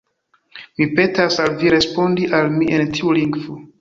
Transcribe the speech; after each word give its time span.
Mi 0.79 0.87
petas 0.99 1.37
al 1.43 1.53
vi 1.59 1.73
respondi 1.75 2.27
al 2.39 2.51
mi 2.57 2.71
en 2.79 2.87
tiu 2.97 3.15
lingvo. 3.21 3.59